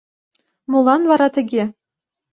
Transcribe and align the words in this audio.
Молан 0.71 1.01
вара 1.09 1.27
тыге? 1.35 1.63